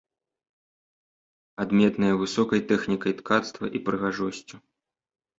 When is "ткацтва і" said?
3.19-3.83